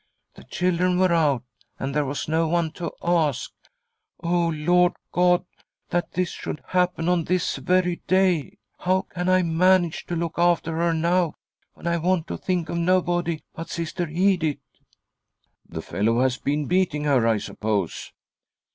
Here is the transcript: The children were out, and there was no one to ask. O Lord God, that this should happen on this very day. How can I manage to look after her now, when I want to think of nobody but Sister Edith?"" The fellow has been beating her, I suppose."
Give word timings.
The 0.33 0.45
children 0.45 0.97
were 0.97 1.13
out, 1.13 1.43
and 1.77 1.93
there 1.93 2.05
was 2.05 2.27
no 2.27 2.47
one 2.47 2.71
to 2.71 2.91
ask. 3.03 3.51
O 4.23 4.47
Lord 4.47 4.93
God, 5.11 5.45
that 5.89 6.13
this 6.13 6.29
should 6.31 6.59
happen 6.69 7.07
on 7.07 7.25
this 7.25 7.57
very 7.57 7.97
day. 8.07 8.57
How 8.79 9.01
can 9.03 9.29
I 9.29 9.43
manage 9.43 10.07
to 10.07 10.15
look 10.15 10.39
after 10.39 10.77
her 10.77 10.91
now, 10.95 11.35
when 11.75 11.85
I 11.85 11.97
want 11.99 12.25
to 12.29 12.37
think 12.39 12.67
of 12.67 12.77
nobody 12.79 13.43
but 13.53 13.69
Sister 13.69 14.09
Edith?"" 14.09 14.57
The 15.69 15.83
fellow 15.83 16.21
has 16.21 16.39
been 16.39 16.65
beating 16.65 17.03
her, 17.03 17.27
I 17.27 17.37
suppose." 17.37 18.11